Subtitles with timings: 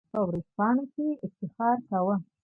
[0.13, 2.15] په ورځپاڼو کې یې افتخار کاوه.